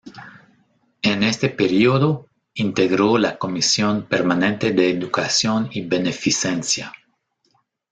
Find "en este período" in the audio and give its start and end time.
1.03-2.25